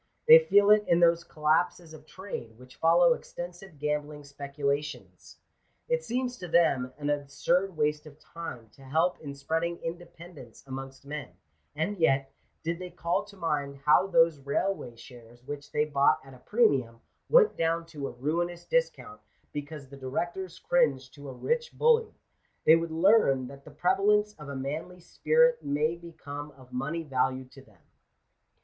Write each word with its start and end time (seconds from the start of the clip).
They 0.27 0.39
feel 0.39 0.71
it 0.71 0.83
in 0.87 0.99
those 0.99 1.23
collapses 1.23 1.93
of 1.93 2.07
trade, 2.07 2.57
which 2.57 2.75
follow 2.77 3.13
extensive 3.13 3.77
gam 3.77 4.07
bling 4.07 4.23
speculations. 4.23 5.37
It 5.87 6.03
seems 6.03 6.37
to 6.37 6.47
them 6.47 6.91
an 6.97 7.11
absurd 7.11 7.77
waste 7.77 8.07
of 8.07 8.17
time 8.17 8.69
to 8.71 8.81
help 8.83 9.19
in 9.19 9.35
spreading 9.35 9.77
independence 9.83 10.63
amongst 10.65 11.05
men; 11.05 11.35
and 11.75 11.99
yet, 11.99 12.33
did 12.63 12.79
they 12.79 12.89
call 12.89 13.25
to 13.25 13.37
mind 13.37 13.77
how 13.85 14.07
those 14.07 14.39
railway 14.39 14.95
shares, 14.95 15.43
which 15.43 15.71
they 15.71 15.85
bought 15.85 16.19
at 16.25 16.33
a 16.33 16.39
premium, 16.39 17.01
went 17.29 17.55
down 17.55 17.85
to 17.85 18.07
a 18.07 18.11
ruinous 18.11 18.65
discount 18.65 19.21
because 19.53 19.87
the 19.89 19.97
directors 19.97 20.57
cringed 20.57 21.13
to 21.13 21.29
a 21.29 21.31
rich 21.31 21.73
bully, 21.77 22.11
they 22.65 22.75
would 22.75 22.89
learn 22.89 23.45
that 23.49 23.65
the 23.65 23.69
pre 23.69 23.91
valence 23.93 24.33
of 24.39 24.49
a 24.49 24.55
manly 24.55 24.99
spirit 24.99 25.61
may 25.63 25.95
become 25.95 26.49
of 26.57 26.73
money 26.73 27.03
value 27.03 27.45
to 27.49 27.61
them. 27.61 27.83